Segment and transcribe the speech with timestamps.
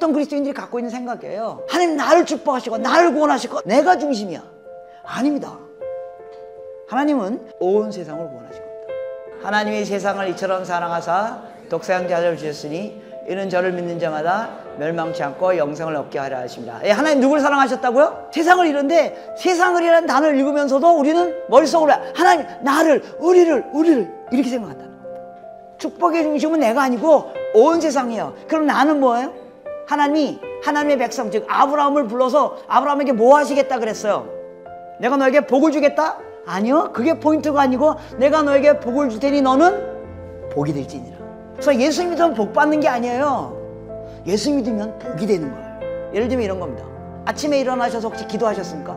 [0.00, 1.64] 사람들이 갖고 있는 생각이에요.
[1.68, 4.42] 하나님 나를 축복하시고 나를 구원하시고 내가 중심이야.
[5.04, 5.58] 아닙니다.
[6.88, 8.94] 하나님은 온 세상을 구원하신 겁니다.
[9.42, 16.38] 하나님이 세상을 이처럼 사랑하사 독생자를 주셨으니 이는 저를 믿는 자마다 멸망치 않고 영생을 얻게 하려
[16.38, 16.80] 하십니다.
[16.84, 18.30] 예, 하나님 누굴 사랑하셨다고요?
[18.32, 25.20] 세상을 이런데 세상을이라는 단어를 읽으면서도 우리는 머릿속으로 하나님 나를 우리를 우리를 이렇게 생각한다는 겁니다.
[25.78, 28.34] 축복의 중심은 내가 아니고 온 세상이에요.
[28.48, 29.39] 그럼 나는 뭐예요?
[29.90, 34.28] 하나님이 하나님의 백성 즉 아브라함을 불러서 아브라함에게 뭐 하시겠다 그랬어요?
[35.00, 36.16] 내가 너에게 복을 주겠다?
[36.46, 36.92] 아니요.
[36.92, 41.16] 그게 포인트가 아니고 내가 너에게 복을 줄 테니 너는 복이 될지니라.
[41.54, 43.56] 그래서 예수 믿으면 복 받는 게 아니에요.
[44.26, 46.10] 예수 믿으면 복이 되는 거예요.
[46.14, 46.84] 예를 들면 이런 겁니다.
[47.24, 48.92] 아침에 일어나셔서 혹시 기도하셨습니까?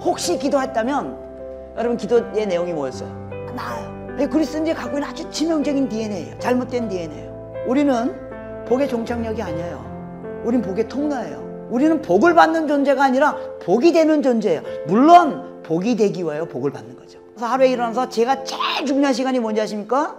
[0.00, 3.10] 혹시 기도했다면 여러분 기도의 내용이 뭐였어요?
[3.54, 3.98] 나아요.
[4.30, 6.38] 그리스도인들이 갖고 있는 아주 치명적인 DNA예요.
[6.38, 7.64] 잘못된 DNA예요.
[7.66, 9.97] 우리는 복의 종착역이 아니에요.
[10.44, 11.68] 우린 복의 통로예요.
[11.70, 14.62] 우리는 복을 받는 존재가 아니라 복이 되는 존재예요.
[14.86, 17.18] 물론 복이 되기 위하여 복을 받는 거죠.
[17.34, 20.16] 그래서 하루에 일어나서 제가 제일 중요한 시간이 뭔지 아십니까?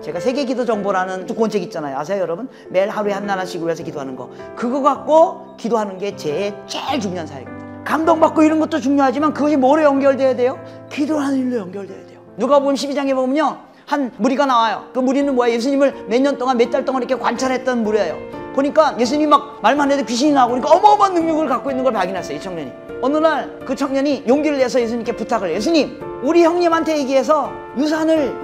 [0.00, 1.96] 제가 세계 기도 정보라는 두권책 있잖아요.
[1.98, 2.48] 아세요, 여러분?
[2.70, 4.30] 매일 하루에 한 나라씩 위해서 기도하는 거.
[4.56, 7.62] 그거 갖고 기도하는 게 제 제일 중요한 사역입니다.
[7.84, 10.58] 감동받고 이런 것도 중요하지만 그것이 뭐로 연결돼야 돼요?
[10.90, 12.20] 기도하는 일로 연결돼야 돼요.
[12.36, 13.58] 누가 보면 12장에 보면요.
[13.86, 14.86] 한 무리가 나와요.
[14.94, 15.50] 그 무리는 뭐야?
[15.52, 18.16] 예수님을 몇 년 동안, 몇 달 동안 이렇게 관찰했던 무리예요.
[18.54, 22.36] 보니까 예수님이 막 말만 해도 귀신이 나오고 그러니까 어마어마한 능력을 갖고 있는 걸 발견했어요.
[22.36, 22.72] 이 청년이.
[23.00, 25.56] 어느 날 그 청년이 용기를 내서 예수님께 부탁을 해요.
[25.56, 28.34] 예수님, 우리 형님한테 얘기해서 유산을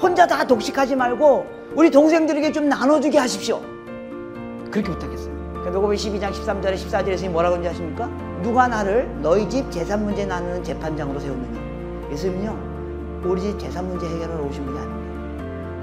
[0.00, 3.60] 혼자 다 독식하지 말고 우리 동생들에게 좀 나눠주게 하십시오.
[4.70, 5.34] 그렇게 부탁했어요.
[5.66, 8.08] 누가복음 12장 13절에 14절에 예수님이 뭐라고 하는지 아십니까?
[8.42, 12.10] 누가 나를 너희 집 재산 문제 나누는 재판장으로 세웠느냐?
[12.12, 12.56] 예수님은요,
[13.24, 14.75] 우리 집 재산 문제 해결하러 오신 분이.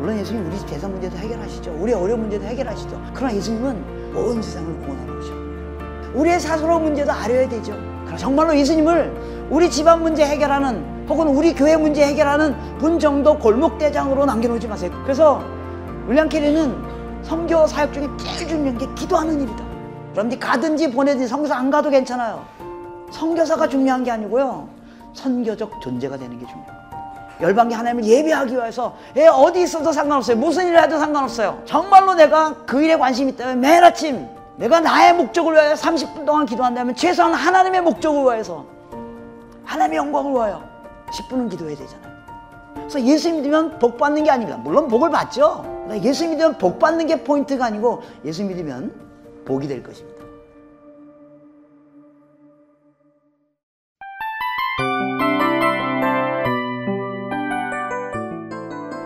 [0.03, 1.77] 물론 예수님 우리 집 재산 문제도 해결하시죠.
[1.79, 3.01] 우리 어려운 문제도 해결하시죠.
[3.13, 5.33] 그러나 예수님은 온 세상을 구원하러 오셔.
[6.13, 7.73] 우리의 사소로운 문제도 아려야 되죠.
[8.17, 14.67] 정말로 예수님을 우리 집안 문제 해결하는 혹은 우리 교회 문제 해결하는 분 정도 골목대장으로 남겨놓지
[14.67, 14.91] 마세요.
[15.03, 15.41] 그래서
[16.09, 16.75] 윌리엄 캐리는
[17.23, 19.63] 성교 사역 중에 제일 중요한 게 기도하는 일이다.
[20.15, 22.43] 여러분들이 가든지 보내든지 성교사 안 가도 괜찮아요.
[23.09, 24.67] 성교사가 중요한 게 아니고요.
[25.13, 26.82] 선교적 존재가 되는 게 중요해요.
[27.41, 30.37] 열방계 하나님을 예배하기 위해서 예, 어디 있어도 상관없어요.
[30.37, 31.61] 무슨 일을 해도 상관없어요.
[31.65, 36.95] 정말로 내가 그 일에 관심이 있다면 매일 아침 내가 나의 목적을 위하여 30분 동안 기도한다면
[36.95, 38.65] 최소한 하나님의 목적을 위해서
[39.65, 40.63] 하나님의 영광을 위하여
[41.11, 42.13] 10분은 기도해야 되잖아요.
[42.75, 44.57] 그래서 예수 믿으면 복 받는 게 아닙니다.
[44.57, 45.65] 물론 복을 받죠.
[46.01, 48.93] 예수 믿으면 복 받는 게 포인트가 아니고 예수 믿으면
[49.45, 50.23] 복이 될 것입니다.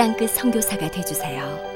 [0.00, 1.69] 땅끝 선교사가 되주세요.